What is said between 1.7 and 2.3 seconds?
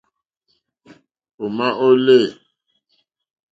ó lê.